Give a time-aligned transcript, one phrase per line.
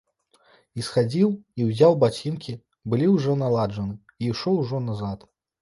[0.79, 1.27] І схадзіў,
[1.59, 2.57] і ўзяў бацінкі,
[2.95, 5.33] былі ўжо наладжаны, і ішоў ужо назад.